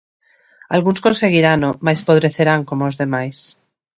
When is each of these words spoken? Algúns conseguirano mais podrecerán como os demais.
Algúns 0.75 1.03
conseguirano 1.07 1.69
mais 1.85 1.99
podrecerán 2.07 2.61
como 2.69 2.83
os 2.89 2.97
demais. 3.01 3.37